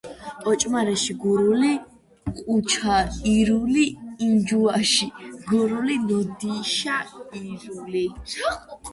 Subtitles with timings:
[0.49, 1.71] ოჭმარეში გურული–
[2.45, 2.95] ჸუჩა
[3.33, 3.85] ირული
[4.25, 5.07] ონჯუაში
[5.49, 6.97] გურული– ნოდიშა
[7.43, 8.05] ირული.